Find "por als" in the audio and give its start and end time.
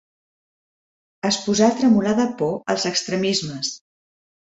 2.43-2.91